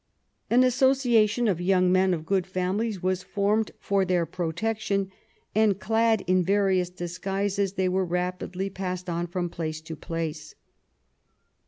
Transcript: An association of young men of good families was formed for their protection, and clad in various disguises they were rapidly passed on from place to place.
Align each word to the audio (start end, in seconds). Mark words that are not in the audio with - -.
An 0.49 0.63
association 0.63 1.47
of 1.47 1.61
young 1.61 1.91
men 1.91 2.11
of 2.11 2.25
good 2.25 2.47
families 2.47 3.03
was 3.03 3.21
formed 3.21 3.69
for 3.79 4.03
their 4.03 4.25
protection, 4.25 5.11
and 5.53 5.79
clad 5.79 6.23
in 6.25 6.43
various 6.43 6.89
disguises 6.89 7.73
they 7.73 7.87
were 7.87 8.03
rapidly 8.03 8.71
passed 8.71 9.11
on 9.11 9.27
from 9.27 9.47
place 9.47 9.79
to 9.81 9.95
place. 9.95 10.55